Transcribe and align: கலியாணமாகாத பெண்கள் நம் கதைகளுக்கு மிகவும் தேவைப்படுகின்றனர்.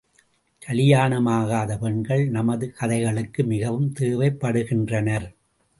கலியாணமாகாத 0.61 1.77
பெண்கள் 1.77 2.23
நம் 2.29 2.51
கதைகளுக்கு 2.79 3.43
மிகவும் 3.43 3.93
தேவைப்படுகின்றனர். 3.99 5.29